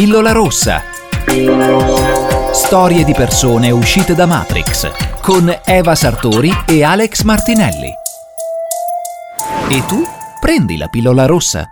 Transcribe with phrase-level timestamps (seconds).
[0.00, 0.82] Pillola rossa.
[2.54, 7.92] Storie di persone uscite da Matrix con Eva Sartori e Alex Martinelli.
[9.68, 10.02] E tu
[10.40, 11.68] prendi la pillola rossa.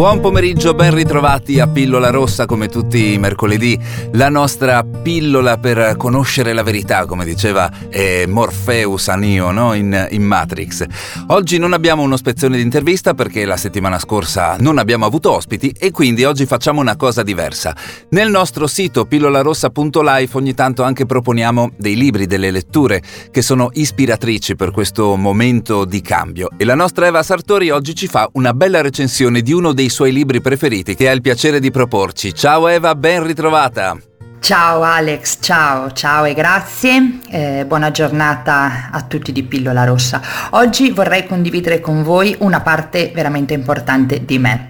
[0.00, 3.78] Buon pomeriggio, ben ritrovati a Pillola Rossa come tutti i mercoledì,
[4.12, 9.74] la nostra pillola per conoscere la verità, come diceva eh, Morpheus a Neo no?
[9.74, 10.86] in, in, Matrix.
[11.26, 15.74] Oggi non abbiamo uno spezzone di intervista perché la settimana scorsa non abbiamo avuto ospiti
[15.78, 17.76] e quindi oggi facciamo una cosa diversa.
[18.08, 24.56] Nel nostro sito pillolarossa.life ogni tanto anche proponiamo dei libri, delle letture che sono ispiratrici
[24.56, 28.80] per questo momento di cambio e la nostra Eva Sartori oggi ci fa una bella
[28.80, 32.34] recensione di uno dei suoi libri preferiti che ha il piacere di proporci.
[32.34, 33.98] Ciao Eva, ben ritrovata!
[34.40, 37.20] Ciao Alex, ciao, ciao e grazie.
[37.30, 40.22] Eh, buona giornata a tutti di Pillola Rossa.
[40.50, 44.68] Oggi vorrei condividere con voi una parte veramente importante di me.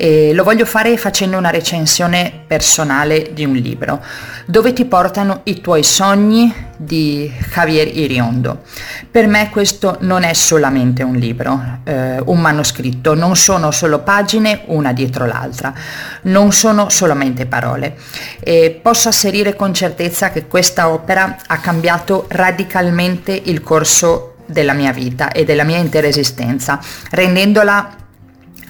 [0.00, 4.00] E lo voglio fare facendo una recensione personale di un libro,
[4.46, 8.62] Dove ti portano i tuoi sogni di Javier Iriondo.
[9.10, 14.62] Per me questo non è solamente un libro, eh, un manoscritto, non sono solo pagine
[14.66, 15.74] una dietro l'altra,
[16.22, 17.96] non sono solamente parole.
[18.38, 24.92] E posso asserire con certezza che questa opera ha cambiato radicalmente il corso della mia
[24.92, 27.97] vita e della mia intera esistenza, rendendola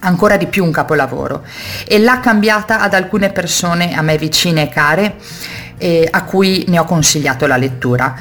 [0.01, 1.45] ancora di più un capolavoro.
[1.87, 5.17] E l'ha cambiata ad alcune persone a me vicine e care
[5.79, 8.15] eh, a cui ne ho consigliato la lettura.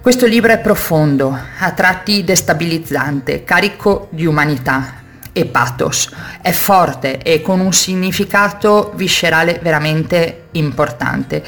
[0.00, 4.94] Questo libro è profondo, a tratti destabilizzante, carico di umanità
[5.32, 6.10] e pathos,
[6.42, 11.44] è forte e con un significato viscerale veramente importante.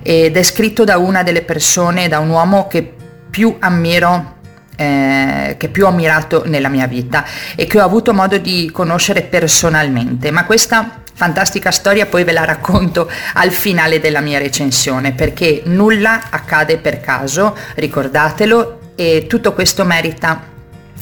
[0.00, 2.94] Ed è scritto da una delle persone, da un uomo che
[3.28, 4.37] più ammiro
[4.80, 7.24] eh, che più ho ammirato nella mia vita
[7.56, 12.44] e che ho avuto modo di conoscere personalmente, ma questa fantastica storia poi ve la
[12.44, 19.84] racconto al finale della mia recensione perché nulla accade per caso, ricordatelo e tutto questo
[19.84, 20.44] merita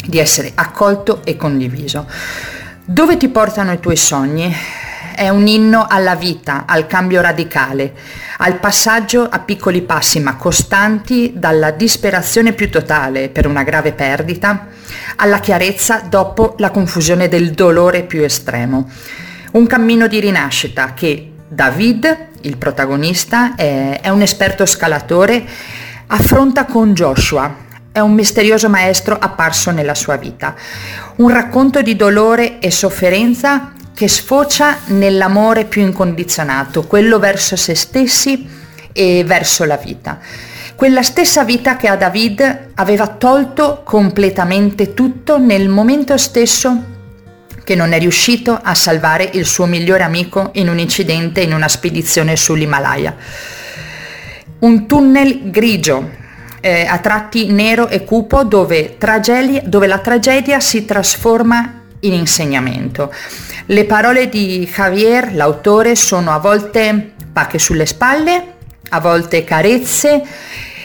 [0.06, 2.06] di essere accolto e condiviso.
[2.82, 4.54] Dove ti portano i tuoi sogni?
[5.16, 7.94] È un inno alla vita, al cambio radicale,
[8.37, 14.66] al passaggio a piccoli passi ma costanti dalla disperazione più totale per una grave perdita
[15.16, 18.91] alla chiarezza dopo la confusione del dolore più estremo.
[19.53, 25.43] Un cammino di rinascita che David, il protagonista, è, è un esperto scalatore,
[26.09, 27.56] affronta con Joshua,
[27.91, 30.55] è un misterioso maestro apparso nella sua vita.
[31.16, 38.46] Un racconto di dolore e sofferenza che sfocia nell'amore più incondizionato, quello verso se stessi
[38.92, 40.18] e verso la vita.
[40.74, 46.94] Quella stessa vita che a David aveva tolto completamente tutto nel momento stesso
[47.64, 51.66] che non è riuscito a salvare il suo migliore amico in un incidente in una
[51.66, 53.16] spedizione sull'Himalaya.
[54.58, 56.10] Un tunnel grigio,
[56.60, 63.12] eh, a tratti nero e cupo, dove, tragedia, dove la tragedia si trasforma in insegnamento.
[63.66, 68.54] Le parole di Javier, l'autore, sono a volte pacche sulle spalle,
[68.90, 70.22] a volte carezze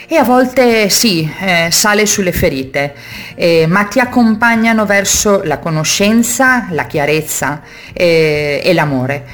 [0.08, 2.94] e a volte sì, eh, sale sulle ferite,
[3.34, 7.62] eh, ma ti accompagnano verso la conoscenza, la chiarezza
[7.92, 9.24] eh, e l'amore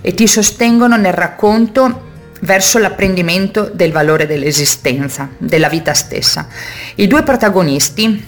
[0.00, 2.10] e ti sostengono nel racconto
[2.40, 6.48] verso l'apprendimento del valore dell'esistenza, della vita stessa.
[6.96, 8.26] I due protagonisti,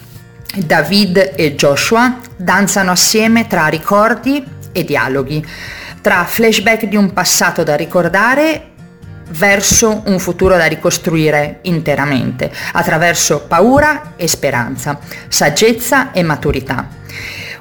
[0.57, 5.45] David e Joshua, danzano assieme tra ricordi e dialoghi,
[6.01, 8.73] tra flashback di un passato da ricordare
[9.31, 14.99] verso un futuro da ricostruire interamente, attraverso paura e speranza,
[15.29, 16.89] saggezza e maturità.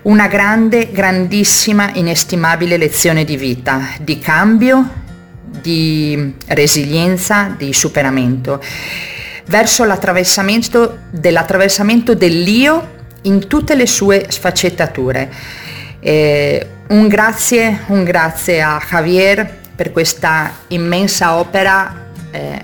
[0.03, 5.01] Una grande, grandissima, inestimabile lezione di vita, di cambio,
[5.61, 8.61] di resilienza, di superamento,
[9.45, 15.31] verso l'attraversamento dell'attraversamento dell'io in tutte le sue sfaccettature.
[15.99, 22.61] Eh, un grazie, un grazie a Javier per questa immensa opera eh,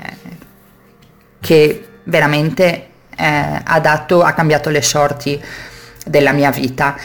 [1.40, 5.42] che veramente eh, ha, dato, ha cambiato le sorti
[6.06, 6.98] della mia vita.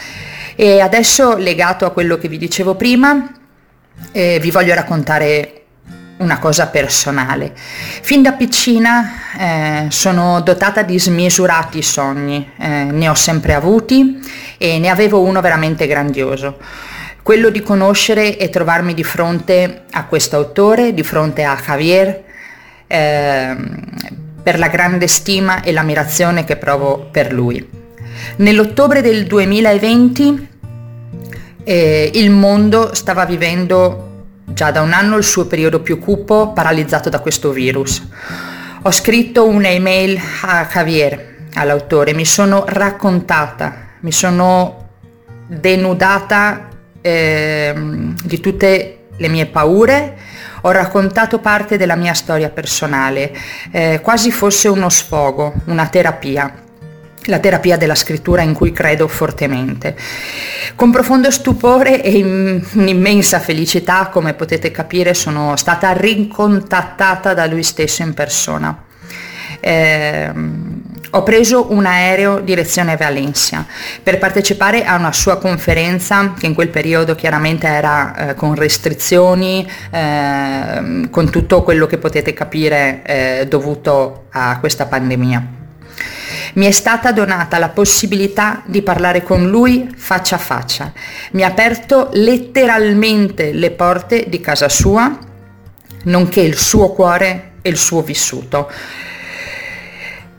[0.55, 3.31] E adesso, legato a quello che vi dicevo prima,
[4.11, 5.64] eh, vi voglio raccontare
[6.17, 7.53] una cosa personale.
[7.55, 14.19] Fin da piccina eh, sono dotata di smisurati sogni, eh, ne ho sempre avuti
[14.57, 16.57] e ne avevo uno veramente grandioso
[17.25, 22.23] quello di conoscere e trovarmi di fronte a questo autore, di fronte a Javier,
[22.85, 23.55] eh,
[24.43, 27.67] per la grande stima e l'ammirazione che provo per lui.
[28.35, 30.47] Nell'ottobre del 2020
[31.63, 34.14] eh, il mondo stava vivendo
[34.45, 38.07] già da un anno il suo periodo più cupo paralizzato da questo virus.
[38.81, 44.89] Ho scritto un'email a Javier, all'autore, mi sono raccontata, mi sono
[45.47, 46.67] denudata
[47.01, 47.73] eh,
[48.23, 50.17] di tutte le mie paure,
[50.61, 53.35] ho raccontato parte della mia storia personale,
[53.71, 56.63] eh, quasi fosse uno sfogo, una terapia
[57.25, 59.95] la terapia della scrittura in cui credo fortemente.
[60.75, 62.21] Con profondo stupore e
[62.73, 68.83] un'immensa felicità, come potete capire, sono stata ricontattata da lui stesso in persona.
[69.59, 70.31] Eh,
[71.11, 73.65] ho preso un aereo direzione Valencia
[74.03, 79.67] per partecipare a una sua conferenza che in quel periodo chiaramente era eh, con restrizioni,
[79.91, 85.63] eh, con tutto quello che potete capire eh, dovuto a questa pandemia
[86.55, 90.91] mi è stata donata la possibilità di parlare con lui faccia a faccia.
[91.31, 95.17] Mi ha aperto letteralmente le porte di casa sua,
[96.03, 98.71] nonché il suo cuore e il suo vissuto.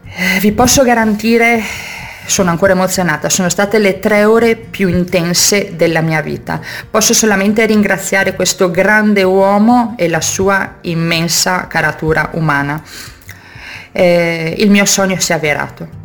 [0.04, 1.60] Eh, vi posso garantire,
[2.24, 6.62] sono ancora emozionata, sono state le tre ore più intense della mia vita.
[6.90, 12.82] Posso solamente ringraziare questo grande uomo e la sua immensa caratura umana.
[13.92, 15.95] Eh, il mio sogno si è avverato.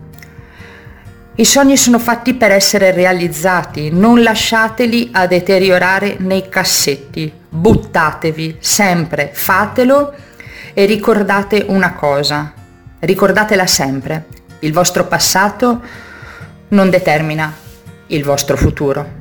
[1.35, 9.31] I sogni sono fatti per essere realizzati, non lasciateli a deteriorare nei cassetti, buttatevi sempre,
[9.33, 10.13] fatelo
[10.73, 12.53] e ricordate una cosa,
[12.99, 14.25] ricordatela sempre,
[14.59, 15.81] il vostro passato
[16.67, 17.51] non determina
[18.07, 19.19] il vostro futuro.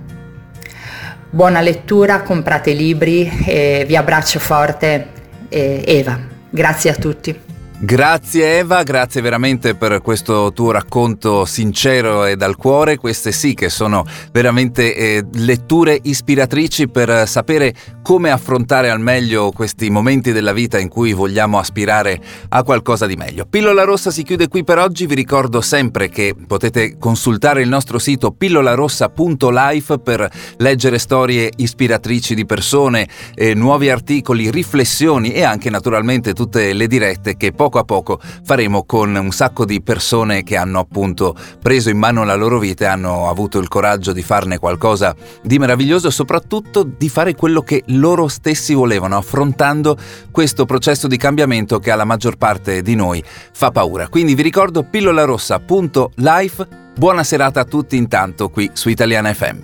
[1.31, 5.09] Buona lettura, comprate libri e vi abbraccio forte.
[5.49, 6.19] Eva,
[6.51, 7.50] grazie a tutti.
[7.83, 12.99] Grazie Eva, grazie veramente per questo tuo racconto sincero e dal cuore.
[12.99, 19.89] Queste sì che sono veramente eh, letture ispiratrici per sapere come affrontare al meglio questi
[19.89, 23.47] momenti della vita in cui vogliamo aspirare a qualcosa di meglio.
[23.47, 27.99] Pillola Rossa si chiude qui per oggi, vi ricordo sempre che potete consultare il nostro
[27.99, 36.35] sito pillolarossa.life per leggere storie ispiratrici di persone, eh, nuovi articoli, riflessioni e anche naturalmente
[36.35, 40.57] tutte le dirette che poco poco a poco faremo con un sacco di persone che
[40.57, 44.59] hanno appunto preso in mano la loro vita e hanno avuto il coraggio di farne
[44.59, 49.97] qualcosa di meraviglioso e soprattutto di fare quello che loro stessi volevano, affrontando
[50.33, 53.23] questo processo di cambiamento che alla maggior parte di noi
[53.53, 54.09] fa paura.
[54.09, 56.67] Quindi vi ricordo pillolarossa.life.
[56.97, 59.59] Buona serata a tutti intanto qui su Italiana FM.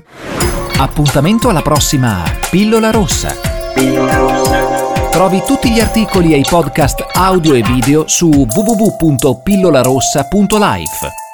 [0.78, 3.34] Appuntamento alla prossima Pillola Rossa.
[3.74, 4.75] Pillola Rossa.
[5.16, 11.25] Trovi tutti gli articoli e i podcast audio e video su www.pillolarossa.life.